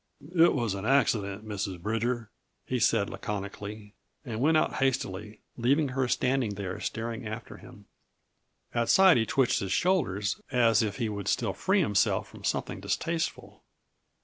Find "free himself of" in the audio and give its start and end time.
11.53-12.47